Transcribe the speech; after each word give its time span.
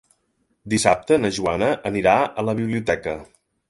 Dissabte 0.73 1.19
na 1.21 1.31
Joana 1.37 1.69
anirà 1.93 2.19
a 2.45 2.51
la 2.51 2.61
biblioteca. 2.65 3.19